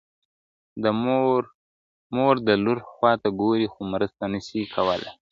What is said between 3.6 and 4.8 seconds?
خو مرسته نه سي